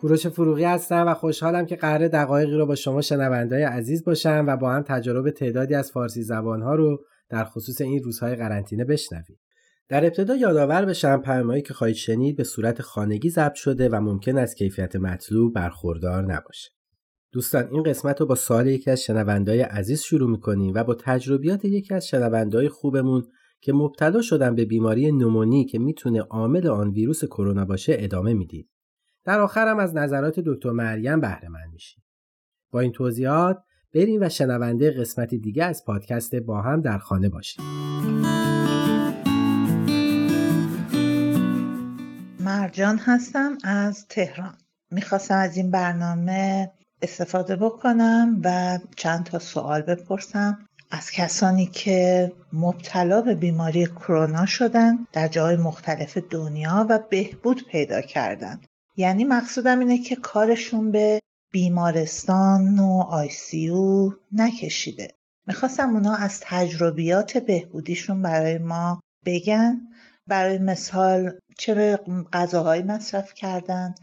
[0.00, 4.56] کوروش فروغی هستم و خوشحالم که قرار دقایقی رو با شما شنوندهای عزیز باشم و
[4.56, 9.38] با هم تجربه تعدادی از فارسی زبانها رو در خصوص این روزهای قرنطینه بشنویم.
[9.88, 14.38] در ابتدا یادآور بشم پیامهایی که خواهید شنید به صورت خانگی ضبط شده و ممکن
[14.38, 16.70] است کیفیت مطلوب برخوردار نباشه.
[17.32, 21.64] دوستان این قسمت رو با سوال یکی از شنوندهای عزیز شروع می‌کنیم و با تجربیات
[21.64, 23.24] یکی از شنوندهای خوبمون
[23.60, 28.68] که مبتلا شدن به بیماری نومونی که می‌تونه عامل آن ویروس کرونا باشه ادامه می‌دید.
[29.26, 32.02] در آخرم از نظرات دکتر مریم بهره مند میشیم.
[32.70, 33.58] با این توضیحات
[33.94, 37.64] بریم و شنونده قسمت دیگه از پادکست با هم در خانه باشیم.
[42.40, 44.54] مرجان هستم از تهران.
[44.90, 46.70] می‌خواستم از این برنامه
[47.02, 50.58] استفاده بکنم و چند تا سوال بپرسم
[50.90, 58.00] از کسانی که مبتلا به بیماری کرونا شدن در جای مختلف دنیا و بهبود پیدا
[58.00, 58.60] کردن
[58.96, 61.20] یعنی مقصودم اینه که کارشون به
[61.52, 65.08] بیمارستان و آیسیو نکشیده.
[65.46, 69.80] می‌خواستم اونا از تجربیات بهبودیشون برای ما بگن
[70.26, 71.98] برای مثال چه
[72.32, 73.94] غذاهایی مصرف کردن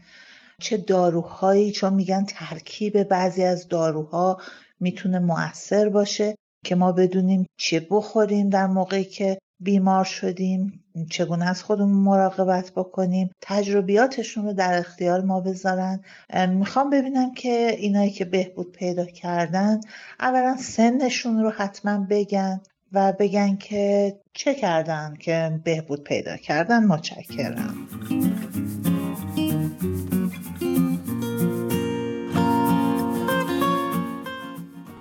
[0.60, 4.40] چه داروهایی چون میگن ترکیب بعضی از داروها
[4.80, 10.83] می‌تونه مؤثر باشه که ما بدونیم چه بخوریم در موقعی که بیمار شدیم.
[11.10, 16.00] چگونه از خودمون مراقبت بکنیم تجربیاتشون رو در اختیار ما بذارن.
[16.48, 19.80] می‌خوام ببینم که اینایی که بهبود پیدا کردن
[20.20, 22.60] اولا سنشون رو حتما بگن
[22.92, 26.84] و بگن که چه کردن که بهبود پیدا کردن.
[26.84, 27.74] متشکرم.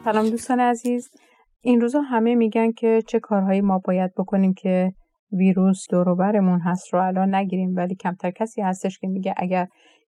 [0.05, 1.09] سلام دوستان عزیز.
[1.61, 4.93] این روزا همه میگن که چه کارهایی ما باید بکنیم که
[5.33, 9.67] ویروس دوروبرمون هست رو الان نگیریم ولی کمتر کسی هستش که میگه اگر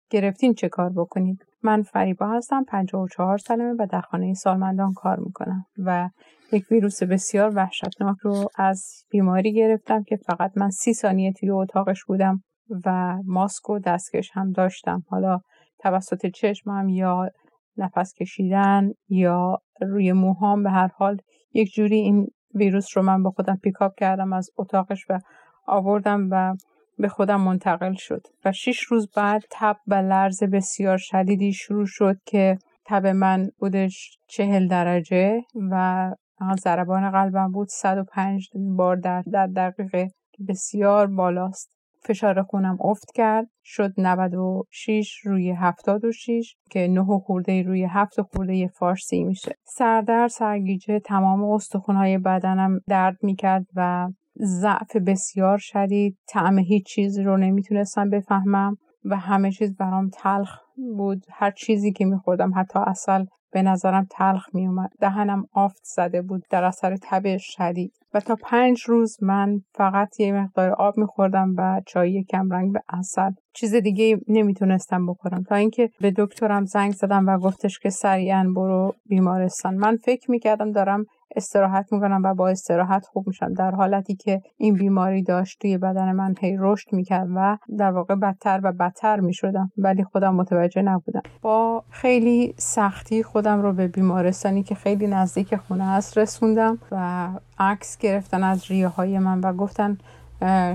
[0.09, 5.65] گرفتین چه کار بکنید؟ من فریبا هستم 54 سالمه و در خانه سالمندان کار می‌کنم
[5.77, 6.09] و
[6.51, 12.03] یک ویروس بسیار وحشتناک رو از بیماری گرفتم که فقط من سی ثانیه توی اتاقش
[12.03, 12.43] بودم
[12.85, 15.03] و ماسک و دستکش هم داشتم.
[15.09, 15.39] حالا
[15.79, 17.29] توسط چشمم یا
[17.77, 21.17] نفس کشیدن یا روی موهام به هر حال
[21.53, 25.19] یک جوری این ویروس رو من با خودم پیکاپ کردم از اتاقش و
[25.67, 26.55] آوردم و
[26.97, 28.27] به خودم منتقل شد.
[28.45, 34.17] و شش روز بعد تب و لرز بسیار شدیدی شروع شد که تب من بودش
[34.27, 36.11] چهل درجه و
[36.59, 40.07] ضربان قلبم بود 105 بار در, در دقیقه
[40.47, 41.74] بسیار بالاست.
[42.05, 43.47] فشار خونم افت کرد.
[43.63, 49.55] شد 96 روی 76 که 9 خورده روی 7 خورده فارسی میشه.
[49.63, 56.17] سردر سرگیجه تمام استخونهای بدنم درد می‌کرد و ضعف بسیار شدید.
[56.27, 60.59] طعم هیچ چیز رو نمی‌تونستم بفهمم و همه چیز برام تلخ
[60.97, 61.25] بود.
[61.31, 66.63] هر چیزی که میخوردم حتی اصل به نظرم تلخ میومد دهنم آفت زده بود در
[66.63, 67.93] اثر تب شدید.
[68.15, 72.81] و تا پنج روز من فقط یه مقدار آب میخوردم و چای کم رنگ به
[72.89, 75.43] اصل چیز دیگه نمی‌تونستم بخورم.
[75.43, 79.75] تا اینکه به دکترم زنگ زدم و گفتش که سریعا برو بیمارستان.
[79.75, 81.05] من فکر می‌کردم دارم
[81.35, 83.53] استراحت می‌کنم و با استراحت خوب میشم.
[83.53, 88.15] در حالتی که این بیماری داشت توی بدن من هی رشد می‌کرد و در واقع
[88.15, 89.71] بدتر و بدتر می‌شدم.
[89.77, 91.21] ولی خودم متوجه نبودم.
[91.41, 97.29] با خیلی سختی خودم رو به بیمارستانی که خیلی نزدیک خونه هست رسوندم و
[97.59, 99.97] عکس گرفتن از ریه های من و گفتن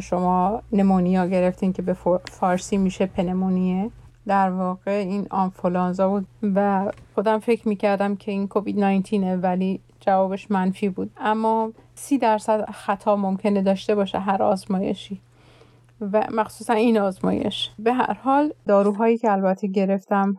[0.01, 1.97] شما نمونیا گرفتین که به
[2.31, 3.91] فارسی میشه پنمونیه.
[4.27, 10.51] در واقع این آنفولانزا بود و خودم فکر می‌کردم که این کووید 19 ولی جوابش
[10.51, 11.11] منفی بود.
[11.21, 15.21] اما سی درصد خطا ممکنه داشته باشه هر آزمایشی.
[16.01, 17.71] و مخصوصا این آزمایش.
[17.79, 20.37] به هر حال داروهایی که البته گرفتم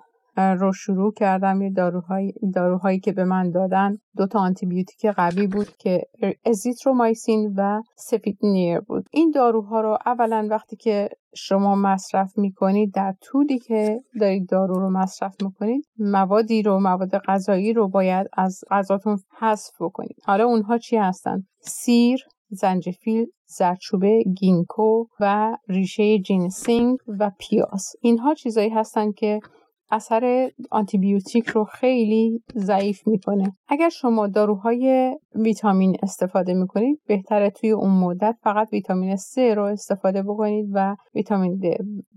[0.59, 1.61] رو شروع کردم.
[1.61, 3.97] یه داروهایی, داروهایی که به من دادن.
[4.17, 6.01] دو تا آنتیبیوتیک قوی بود که
[6.45, 9.05] ازیترومایسین و سفیدنیر بود.
[9.11, 14.89] این داروها رو اولا وقتی که شما مصرف می‌کنید در طولی که دارید دارو رو
[14.89, 20.17] مصرف می‌کنید موادی رو مواد غذایی رو باید از غذاتون حذف بکنید.
[20.25, 27.95] حالا اونها چی هستن؟ سیر زنجبیل زرچوبه گینکو و ریشه جینسینگ و پیاز.
[28.01, 29.39] اینها چیزایی هستن که
[29.91, 33.53] اثر آنتیبیوتیک رو خیلی ضعیف می‌کنه.
[33.67, 40.23] اگر شما داروهای ویتامین استفاده می‌کنید بهتره توی اون مدت فقط ویتامین C رو استفاده
[40.23, 41.65] بکنید و ویتامین د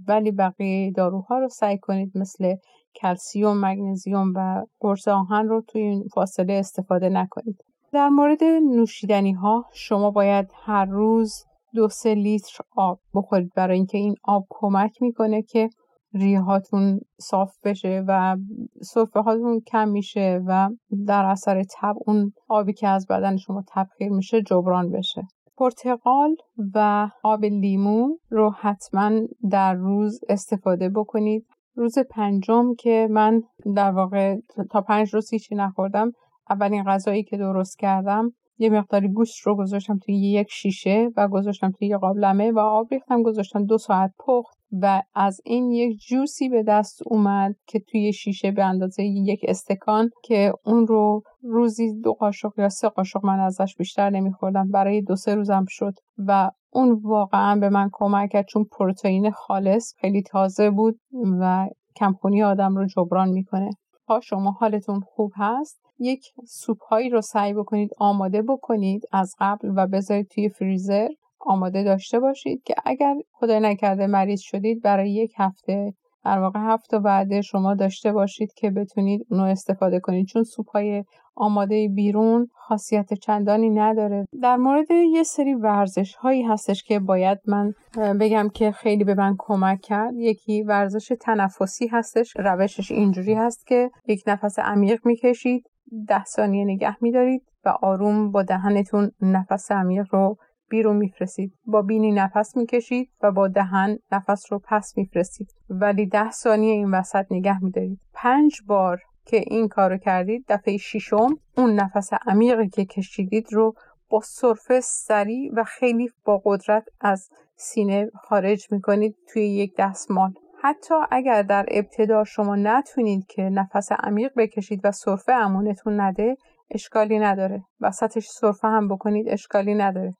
[0.09, 2.55] ولی بقیه داروها رو سعی کنید مثل
[3.03, 7.56] کلسیوم، مگنزیوم و قرص آهن رو توی این فاصله استفاده نکنید.
[7.93, 11.44] در مورد نوشیدنی ها شما باید هر روز
[11.75, 13.53] دو سه لیتر آب بخورید.
[13.56, 15.71] برای اینکه این آب کمک می‌کنه که
[16.14, 18.37] ریه هاتون صاف بشه و
[18.82, 20.70] صفحه هاتون کم میشه و
[21.06, 25.22] در اثر تب اون آبی که از بدن شما تبخیر میشه جبران بشه.
[25.56, 26.37] پرتقال
[26.75, 29.11] و آب لیمو رو حتما
[29.50, 31.46] در روز استفاده بکنید.
[31.76, 33.43] روز پنجم که من
[33.76, 34.37] در واقع
[34.70, 36.12] تا پنج روز هیچی نخوردم
[36.50, 41.71] اولین غذایی که درست کردم یه مقداری گوشت رو گذاشتم توی یک شیشه و گذاشتم
[41.71, 46.49] توی یه قابلمه و آب ریختم گذاشتم دو ساعت پخت و از این یک جوسی
[46.49, 52.12] به دست اومد که توی شیشه به اندازه یک استکان که اون رو روزی دو
[52.12, 57.00] قاشق یا سه قاشق من ازش بیشتر نمیخوردم برای دو سه روزم شد و اون
[57.03, 60.99] واقعا به من کمک کرد چون پروتئین خالص خیلی تازه بود
[61.41, 63.71] و کمخونی آدم رو جبران می‌کنه.
[64.06, 69.73] تا شما حالتون خوب هست یک سوپ هایی رو سعی بکنید آماده بکنید از قبل
[69.77, 71.09] و بذارید توی فریزر
[71.41, 76.99] آماده داشته باشید که اگر خدای نکرده مریض شدید برای یک هفته در واقع هفته
[76.99, 80.26] بعد شما داشته باشید که بتونید اونو استفاده کنید.
[80.26, 81.05] چون سوپ های
[81.37, 84.26] آماده بیرون خاصیت چندانی نداره.
[84.43, 87.73] در مورد یه سری ورزش هایی هستش که باید من
[88.21, 90.15] بگم که خیلی به من کمک کرد.
[90.15, 92.32] یکی ورزش تنفسی هستش.
[92.37, 95.71] روشش اینجوری هست که یک نفس عمیق می‌کشید
[96.09, 100.37] ده ثانیه نگه میدارید و آروم با دهنتون نفس عمیق رو
[100.69, 101.52] بیرون میفرستید.
[101.66, 105.49] با بینی نفس می‌کشید و با دهن نفس رو پس میفرستید.
[105.70, 108.00] ولی ده ثانیه این وسط نگه میدارید.
[108.14, 113.75] پنج بار که این کارو کردید دفعه ششم اون نفس عمیقی که کشیدید رو
[114.11, 120.32] با سرفه سریع و خیلی با قدرت از سینه خارج می‌کنید توی یک دستمال.
[120.62, 126.37] حتی اگر در ابتدا شما نتونید که نفس عمیق بکشید و سرفه امونتون نده
[126.70, 127.64] اشکالی نداره.
[127.81, 130.14] وسطش سرفه هم بکنید اشکالی نداره.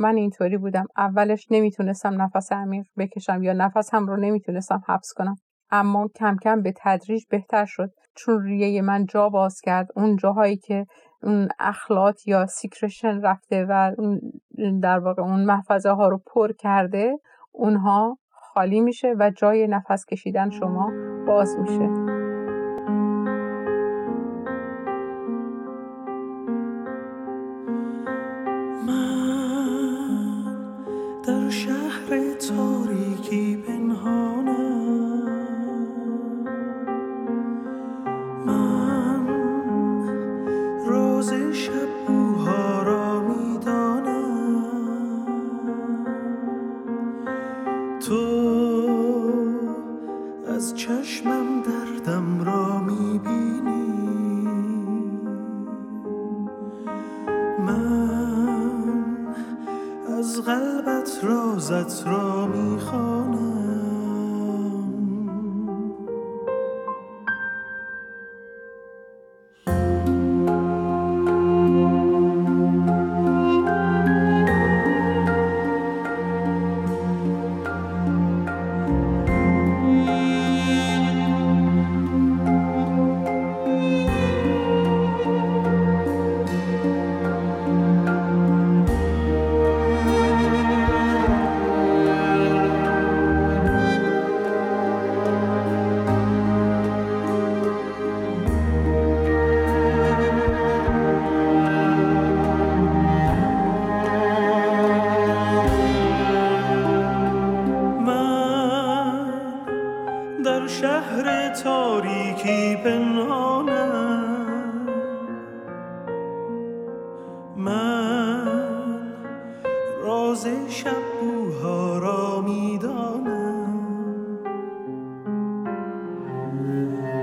[0.00, 0.86] من اینطوری بودم.
[0.96, 5.36] اولش نمی‌تونستم نفس عمیق بکشم یا نفس هم رو نمی‌تونستم حبس کنم.
[5.70, 7.90] اما کم کم به تدریج بهتر شد.
[8.16, 9.88] چون ریه من جا باز کرد.
[9.96, 10.86] اون جاهایی که
[11.22, 13.92] اون اخلاط یا سیکرشن رفته و
[14.82, 17.18] در واقع اون محفظه ها رو پر کرده
[17.52, 20.92] اونها خالی میشه و جای نفس کشیدن شما
[21.26, 22.09] باز میشه.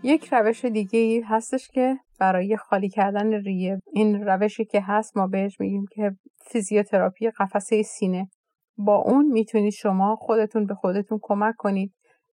[0.04, 5.28] یک روش دیگه ای هستش که برای خالی کردن ریه این روشی که هست ما
[5.28, 6.12] بهش میگیم که
[6.52, 8.30] فیزیوتراپی قفسه سینه.
[8.78, 11.94] با اون می‌تونید شما خودتون به خودتون کمک کنید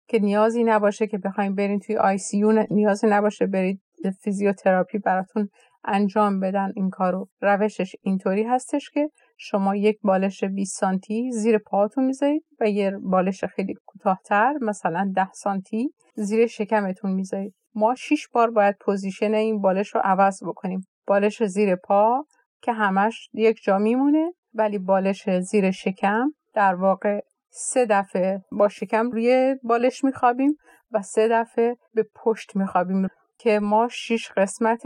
[0.08, 3.82] که نیازی نباشه که بخوایم برین توی ICU نیازی نباشه برید
[4.24, 5.50] فیزیوتراپی براتون
[5.84, 7.28] انجام بدن این کارو.
[7.42, 9.10] روشش اینطوری هستش که
[9.42, 15.32] شما یک بالش 20 سانتی زیر پاهاتون می‌ذارید و یه بالش خیلی کوتاهتر مثلا 10
[15.34, 17.54] سانتی زیر شکمتون می‌ذارید.
[17.76, 20.88] ما 6 بار باید position این بالش رو عوض بکنیم.
[21.08, 22.26] بالش زیر پا
[22.62, 27.20] که همش یک جا میمونه ولی بالش زیر شکم در واقع
[27.52, 30.58] سه دفعه با شکم روی بالش میخوابیم
[30.92, 33.08] و سه دفعه به پشت میخوابیم
[33.40, 34.82] که ما شیش قسمت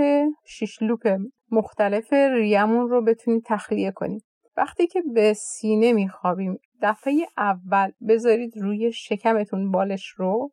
[0.46, 1.18] شیش لوپ
[1.52, 4.20] مختلف ریمون رو بتونیم تخلیه کنیم.
[4.58, 10.52] وقتی که به سینه میخوابیم دفعه اول بذارید روی شکمتون بالش رو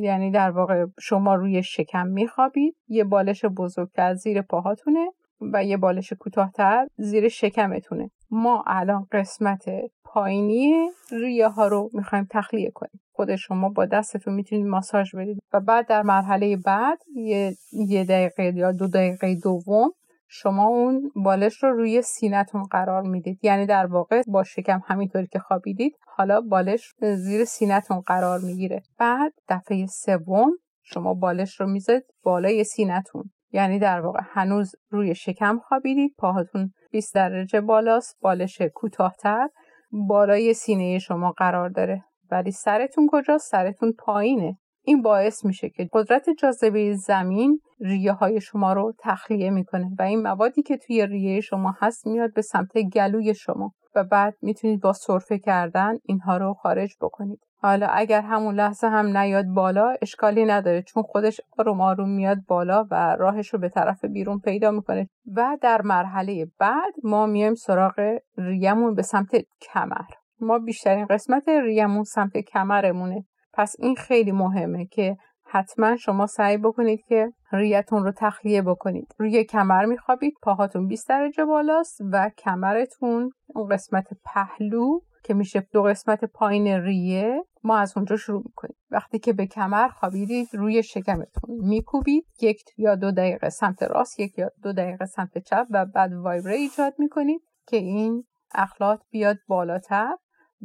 [0.00, 5.12] یعنی در واقع شما روی شکم میخوابید یه بالش بزرگتر زیر پاهاتونه
[5.52, 8.10] و یه بالش کوتاهتر زیر شکمتونه.
[8.30, 9.64] ما الان قسمت
[10.04, 13.00] پایینی ریه ها رو می‌خوایم تخلیه کنیم.
[13.12, 15.38] خود شما با دستتون می‌تونید ماساژ بدید.
[15.52, 19.90] و بعد در مرحله بعد یه, یه دقیقه یا دو دقیقه دوم
[20.34, 23.38] شما اون بالش رو روی سینتون قرار می‌دید.
[23.42, 28.82] یعنی در واقع با شکم همینطوری که خوابیدید حالا بالش زیر سینتون قرار می‌گیره.
[28.98, 30.50] بعد دفعه سوم
[30.82, 37.14] شما بالش رو می‌ذارید بالای سینتون یعنی در واقع هنوز روی شکم خوابیدید پاهاتون 20
[37.14, 39.48] درجه بالاست بالش کوتاهتر
[39.92, 42.04] بالای سینه شما قرار داره.
[42.30, 44.58] ولی سرتون کجاست؟ سرتون پایینه.
[44.84, 50.22] این باعث میشه که قدرت جاذبه زمین ریه های شما رو تخلیه می‌کنه و این
[50.22, 54.92] موادی که توی ریه شما هست میاد به سمت گلوی شما و بعد می‌تونید با
[54.92, 57.40] سرفه کردن اینها رو خارج بکنید.
[57.56, 62.86] حالا اگر همون لحظه هم نیاد بالا اشکالی نداره چون خودش آروم آروم میاد بالا
[62.90, 65.08] و راهش رو به طرف بیرون پیدا می‌کنه.
[65.36, 70.04] و در مرحله بعد ما میایم سراغ ریمون به سمت کمر.
[70.40, 73.24] ما بیشترین قسمت ریمون سمت کمرمونه.
[73.52, 79.14] پس این خیلی مهمه که حتما شما سعی بکنید که ریتون رو تخلیه بکنید.
[79.18, 85.82] روی کمر میخوابید پاهاتون 20 درجه بالاست و کمرتون اون قسمت پهلو که میشه دو
[85.82, 88.76] قسمت پایین ریه ما از اونجا شروع می‌کنیم.
[88.90, 92.26] وقتی که به کمر خوابیدید روی شکمتون میکوبید.
[92.40, 96.54] یک یا دو دقیقه سمت راست یک یا دو دقیقه سمت چپ و بعد وایبره
[96.54, 100.16] ایجاد می‌کنید که این اخلاط بیاد بالاتر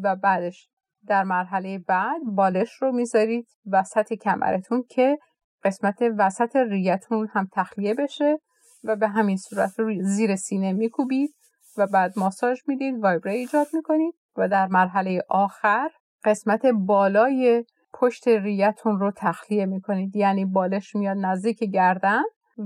[0.04, 0.70] و بعدش
[1.08, 5.18] در مرحله بعد بالش رو می‌ذارید وسط کمرتون که
[5.64, 8.38] قسمت وسط ریتون هم تخلیه بشه
[8.84, 11.36] و به همین صورت رو زیر سینه میکوبید
[11.78, 15.90] و بعد ماساژ می‌دید وایبره ایجاد می‌کنید و در مرحله آخر
[16.24, 20.16] قسمت بالای پشت ریتون رو تخلیه می‌کنید.
[20.16, 22.22] یعنی بالش میاد نزدیک گردن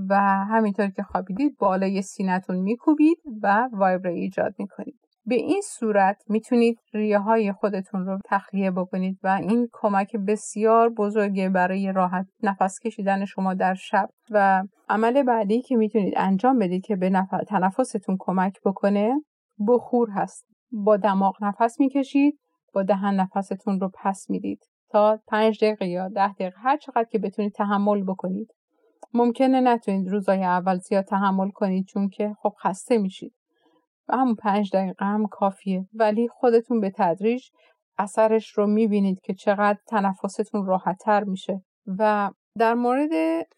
[0.10, 0.16] و
[0.50, 5.01] همینطور که خوابیدید بالای سینتون میکوبید و وایبره ایجاد می‌کنید.
[5.32, 11.50] به این صورت می‌تونید ریه های خودتون رو تخلیه بکنید و این کمک بسیار بزرگه
[11.50, 14.10] برای راحت نفس کشیدن شما در شب.
[14.32, 17.30] و عمل بعدی که می‌تونید انجام بدید که به نف...
[17.48, 19.22] تنفستون کمک بکنه
[19.68, 20.46] بخور هست.
[20.72, 22.40] با دماغ نفس می‌کشید
[22.74, 24.60] با دهن نفستون رو پس می‌دید.
[24.90, 28.48] تا پنج دقیقه یا ده دقیقه هر چقدر که بتونید تحمل بکنید.
[29.14, 33.34] ممکنه نتونید روزای اول زیاد تحمل کنید چون که خب خسته میشید.
[34.12, 35.86] و همون پنج دقیقه هم کافیه.
[35.94, 37.44] ولی خودتون به تدریج
[37.98, 41.62] اثرش رو می‌بینید که چقدر تنفستون راحتتر میشه.
[42.00, 43.10] و در مورد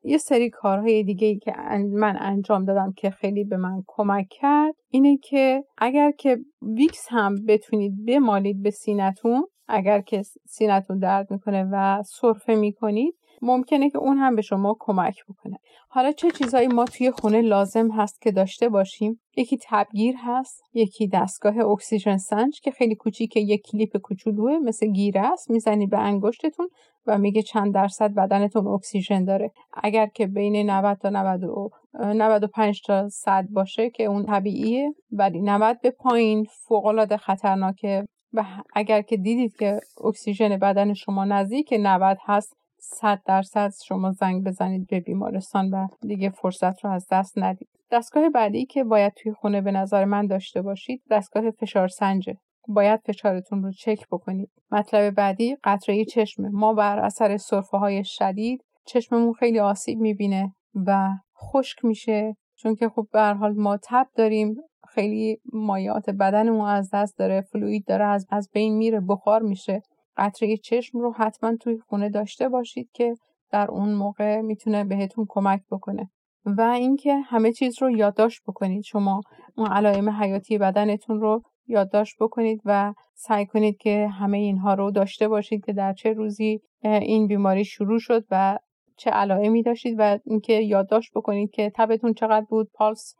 [0.04, 1.54] یه سری کارهای دیگه ای که
[1.94, 7.46] من انجام دادم که خیلی به من کمک کرد اینه که اگر که ویکس هم
[7.48, 14.18] بتونید بمالید به سینتون اگر که سینتون درد می‌کنه و سرفه می‌کنید ممکنه که اون
[14.18, 15.60] هم به شما کمک بکنه.
[15.90, 21.08] حالا چه چیزایی ما توی خونه لازم هست که داشته باشیم؟ یکی تبگیر هست یکی
[21.08, 26.68] دستگاه اکسیژن سنج که خیلی کوچیکه یک کلیپ کوچولوه مثل گیره است می‌زنی به انگشتتون
[27.08, 29.52] و میگه چند درصد بدنتون اکسیژن داره.
[29.74, 35.42] اگر که بین 90 تا 90 و 95 تا صد باشه که اون طبیعیه ولی
[35.42, 38.06] 90 به پایین فوق العاده خطرناکه.
[38.34, 44.44] و اگر که دیدید که اکسیژن بدن شما نزدیک 90 هست صد درصد شما زنگ
[44.44, 47.70] بزنید به بیمارستان و دیگه فرصت رو از دست ندید.
[47.92, 52.38] دستگاه بعدی که باید توی خونه به نظر من داشته باشید دستگاه فشار سنجه.
[52.68, 54.50] باید فشارتون رو چک بکنید.
[54.72, 56.50] مطلب بعدی قطره چشمه.
[56.50, 62.36] ما بر اثر سرفه های شدید چشممون خیلی آسیب می‌بینه و خشک میشه.
[62.56, 64.56] چون که خب به حال ما تب داریم
[64.90, 69.82] خیلی مایات بدنمون از دست داره فلوید داره از, از بین میره بخار میشه.
[70.17, 73.15] قطره چشم رو حتما توی خونه داشته باشید که
[73.51, 76.10] در اون موقع می‌تونه بهتون کمک بکنه.
[76.46, 78.84] و اینکه همه چیز رو یادداشت بکنید.
[78.84, 79.22] شما
[79.58, 85.27] اون علائم حیاتی بدنتون رو یادداشت بکنید و سعی کنید که همه اینها رو داشته
[85.27, 88.60] باشید که در چه روزی این بیماری شروع شد و
[88.98, 93.15] چه علائمی داشتید و اینکه یادداشت بکنید که تبتون چقدر بود پالس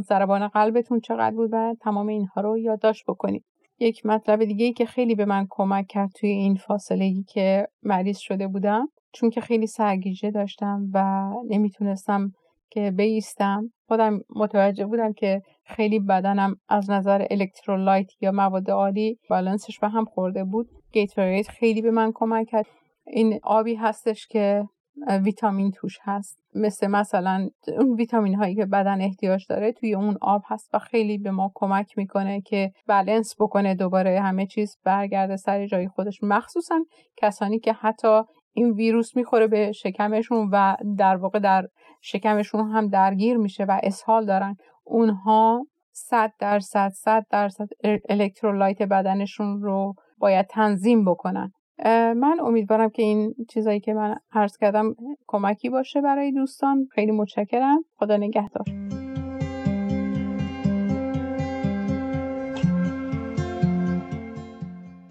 [0.00, 3.44] ضربان قلبتون چقدر بود و تمام اینها رو یادداشت بکنید.
[3.78, 7.68] یک مطلب دیگه ای که خیلی به من کمک کرد توی این فاصله ای که
[7.82, 8.88] مریض شده بودم.
[9.12, 12.32] چون که خیلی سرگیجه داشتم و نمی‌تونستم
[12.70, 13.72] که بایستم.
[13.88, 20.04] خودم متوجه بودم که خیلی بدنم از نظر electrolyte یا مواد آلی بالانسش به هم
[20.04, 20.68] خورده بود.
[20.92, 22.66] Gatorade خیلی به من کمک کرد.
[23.06, 24.64] این آبی هستش که
[25.08, 26.38] ویتامین توش هست.
[26.54, 27.48] مثل مثلا
[27.78, 31.52] اون ویتامین هایی که بدن احتیاج داره توی اون آب هست و خیلی به ما
[31.54, 36.18] کمک می‌کنه که بلنس بکنه دوباره همه چیز برگرده سر جای خودش.
[36.22, 36.84] مخصوصا
[37.16, 38.22] کسانی که حتی
[38.52, 41.66] این ویروس می‌خوره به شکمشون و در واقع در
[42.02, 47.68] شکمشون هم درگیر میشه و اسهال دارن اونها صد درصد صد درصد
[48.08, 51.52] الکترولایت بدنشون رو باید تنظیم بکنن.
[51.84, 56.88] من امیدوارم که این چیزایی که من عرض کردم کمکی باشه برای دوستان.
[56.92, 57.84] خیلی متشکرم.
[57.98, 58.64] خدا نگهدار.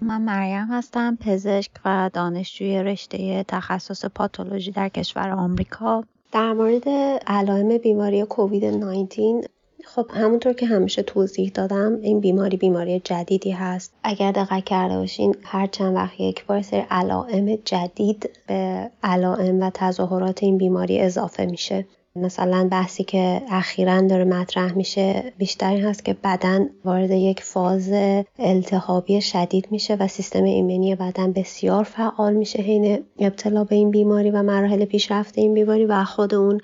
[0.01, 6.03] من مریم هستم پزشک و دانشجوی رشته تخصص پاتولوژی در کشور آمریکا.
[6.31, 6.89] در مورد
[7.27, 9.41] علائم بیماری کووید 19
[9.95, 13.93] خب همونطور که همیشه توضیح دادم این بیماری بیماری جدیدی هست.
[14.03, 19.71] اگر دقت کرده باشین هر چند وقت یک بار سری علائم جدید به علائم و
[19.73, 21.85] تظاهرات این بیماری اضافه میشه.
[22.15, 27.89] مثلا بحثی که اخیرا داره مطرح میشه بیشتر این هست که بدن وارد یک فاز
[28.39, 34.31] التهابی شدید میشه و سیستم ایمنی بدن بسیار فعال میشه حین ابتلا به این بیماری
[34.31, 36.61] و مراحل پیشرفت این بیماری و خود اون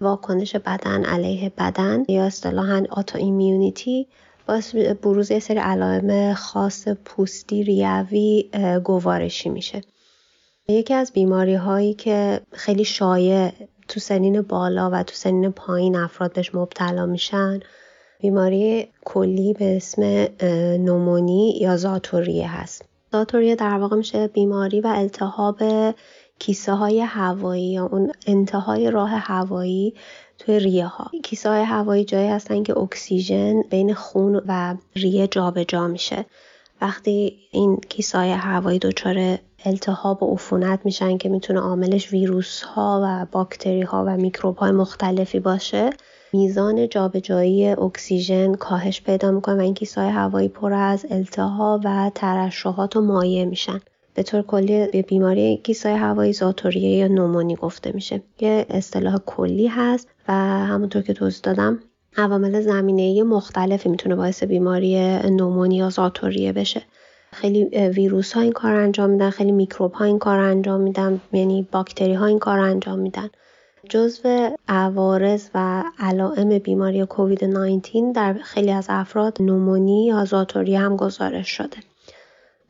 [0.00, 4.06] واکنش بدن علیه بدن یا اصطلاحا آتو ایمیونیتی
[4.46, 8.50] باعث بروز یه سری علائم خاص پوستی ریوی
[8.84, 9.80] گوارشی میشه.
[10.68, 13.52] یکی از بیماری هایی که خیلی شایع
[13.88, 17.60] تو سنین بالا و تو سنین پایین افراد بهش مبتلا میشن
[18.20, 20.02] بیماری کلی به اسم
[20.84, 22.84] نومونی یا زاتوریه هست.
[23.12, 25.62] زاتوریه در واقع میشه بیماری و التهاب
[26.40, 29.94] کیسه های هوایی یا اون انتهای راه هوایی
[30.38, 35.64] توی ریه ها کیسه های هوایی جایی هستن که اکسیژن بین خون و ریه جابجا
[35.64, 36.26] جا میشه.
[36.80, 43.00] وقتی این کیسه های هوایی دچار التهاب و عفونت میشن که می‌تونه عاملش ویروس ها
[43.04, 45.90] و باکتری ها و میکروب های مختلفی باشه
[46.32, 52.10] میزان جابجایی اکسیژن کاهش پیدا می‌کنه و این کیسه های هوایی پر از التهاب و
[52.14, 53.80] ترشحات و مایع میشن.
[54.14, 58.22] به طور کلی به بیماری کیسای هوایی زاتوریه یا نومونی گفته میشه.
[58.40, 60.32] یه اصطلاح کلی هست و
[60.66, 61.78] همونطور که توضیح دادم
[62.16, 66.82] عوامل زمینه مختلفی می‌تونه باعث بیماری نومونی یا زاتوریه بشه.
[67.32, 71.68] خیلی ویروس ها این کار انجام میدن خیلی میکروب ها این کار انجام میدن یعنی
[71.72, 73.30] باکتری ها این کار انجام میدن.
[73.88, 80.96] جزو عوارض و علائم بیماری کووید 19 در خیلی از افراد نومونی یا زاتوریه هم
[80.96, 81.76] گزارش شده.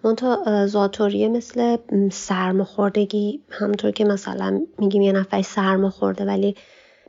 [0.04, 1.76] منتها زاتوریه مثل
[2.12, 6.56] سرماخوردگی همونطور که مثلا میگیم یه نفر سرماخورده ولی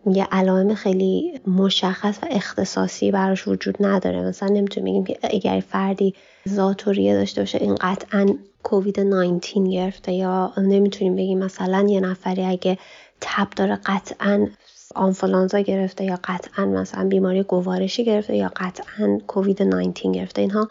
[0.05, 4.21] یه علائم خیلی مشخص و اختصاصی براش وجود نداره.
[4.21, 8.25] مثلا نمی‌تونیم بگیم که اگر فردی زاتوریه داشته باشه این قطعا
[8.63, 12.77] کووید 19 گرفته یا نمی‌تونیم بگیم مثلا یه نفری اگه
[13.21, 14.47] تب داره قطعا
[14.95, 20.67] آنفولانزا گرفته یا قطعا مثلا بیماری گوارشی گرفته یا قطعا کووید 19 گرفته اینها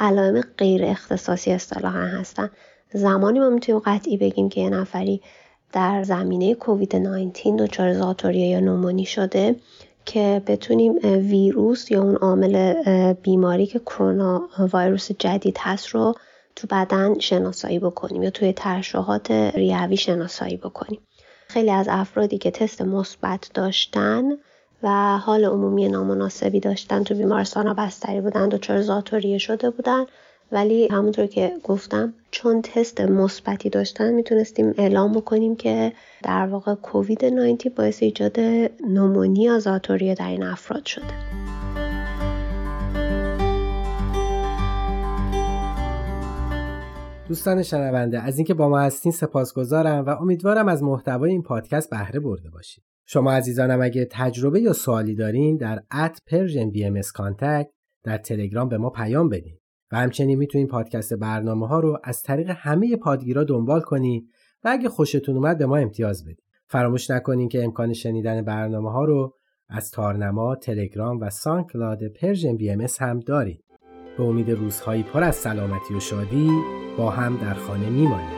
[0.00, 2.50] علائم غیر اختصاصی اصطلاحا هستن.
[2.92, 5.22] زمانی ما می‌تونیم قطعی بگیم که یه نفری
[5.72, 9.56] در زمینه کووید 19 دچار زاتوریه یا نومونی شده
[10.04, 12.74] که بتونیم ویروس یا اون عامل
[13.12, 16.14] بیماری که کرونا ویروس جدید هست رو
[16.56, 21.00] تو بدن شناسایی بکنیم یا توی ترشحات ریوی شناسایی بکنیم.
[21.48, 24.22] خیلی از افرادی که تست مثبت داشتن
[24.82, 27.04] و حال عمومی نامناسبی داشتن.
[27.04, 30.04] تو بیمارستان ها بستری بودن دچار زاتوریه شده بودن.
[30.52, 37.24] ولی همونطور که گفتم چون تست مثبتی داشتن می‌تونستیم اعلام بکنیم که در واقع کووید
[37.24, 38.40] 19 باعث ایجاد
[38.88, 41.04] pneumonia ذات‌الریه در این افراد شده.
[47.28, 52.20] دوستان شنونده از اینکه با ما هستین سپاسگزارم و امیدوارم از محتوای این پادکست بهره
[52.20, 52.97] برده باشید.
[53.10, 57.00] شما عزیزانم اگه تجربه یا سوالی دارین در at PersianBMS
[58.04, 59.58] در تلگرام به ما پیام بدین
[59.92, 64.28] و همچنین می‌تونین پادکست برنامه ها رو از طریق همه پادگیرا دنبال کنین
[64.64, 66.44] و اگه خوشتون اومد به ما امتیاز بدین.
[66.66, 69.34] فراموش نکنین که امکان شنیدن برنامه ها رو
[69.68, 73.64] از تارنما، تلگرام و SoundCloud PersianBMS هم دارید.
[74.18, 76.50] به امید روزهایی پر از سلامتی و شادی
[76.98, 78.37] با هم در خانه میمانیم.